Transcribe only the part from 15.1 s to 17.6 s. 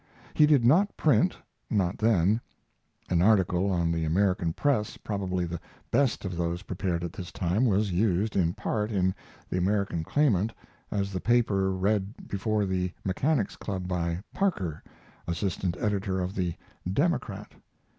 assistant editor of the 'Democrat'.